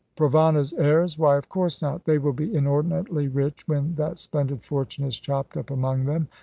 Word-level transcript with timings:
"Provana's 0.17 0.73
heirs? 0.73 1.19
Why, 1.19 1.37
of 1.37 1.47
course 1.47 1.79
not! 1.79 2.05
They 2.05 2.17
will 2.17 2.33
be 2.33 2.55
inordinately 2.55 3.27
rich 3.27 3.67
when 3.67 3.93
that 3.97 4.17
splendid 4.17 4.63
fortune 4.63 5.05
is 5.05 5.19
chopped 5.19 5.55
up 5.55 5.69
among 5.69 6.05
them. 6.05 6.27